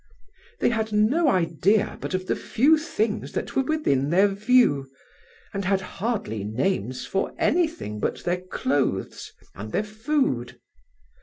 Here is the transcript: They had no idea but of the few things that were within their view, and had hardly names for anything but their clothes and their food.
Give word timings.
They 0.61 0.69
had 0.69 0.91
no 0.91 1.27
idea 1.29 1.99
but 2.01 2.15
of 2.15 2.25
the 2.25 2.35
few 2.35 2.75
things 2.75 3.33
that 3.33 3.55
were 3.55 3.61
within 3.61 4.09
their 4.09 4.27
view, 4.29 4.89
and 5.53 5.63
had 5.63 5.81
hardly 6.01 6.43
names 6.43 7.05
for 7.05 7.35
anything 7.37 7.99
but 7.99 8.23
their 8.23 8.41
clothes 8.41 9.31
and 9.53 9.71
their 9.71 9.83
food. 9.83 10.59